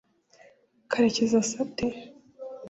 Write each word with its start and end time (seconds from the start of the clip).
karekezi 0.91 1.35
asa 1.43 1.57
ate 1.65 1.87